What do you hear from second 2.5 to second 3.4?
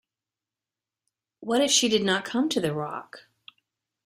the rock.